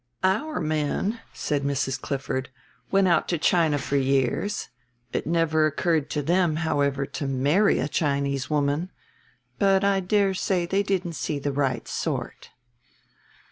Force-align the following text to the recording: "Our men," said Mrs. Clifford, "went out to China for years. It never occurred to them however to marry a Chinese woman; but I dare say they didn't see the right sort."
"Our 0.23 0.59
men," 0.59 1.21
said 1.31 1.61
Mrs. 1.61 2.01
Clifford, 2.01 2.49
"went 2.89 3.07
out 3.07 3.27
to 3.27 3.37
China 3.37 3.77
for 3.77 3.97
years. 3.97 4.69
It 5.13 5.27
never 5.27 5.67
occurred 5.67 6.09
to 6.09 6.23
them 6.23 6.55
however 6.55 7.05
to 7.05 7.27
marry 7.27 7.77
a 7.77 7.87
Chinese 7.87 8.49
woman; 8.49 8.89
but 9.59 9.83
I 9.83 9.99
dare 9.99 10.33
say 10.33 10.65
they 10.65 10.81
didn't 10.81 11.13
see 11.13 11.37
the 11.37 11.51
right 11.51 11.87
sort." 11.87 12.49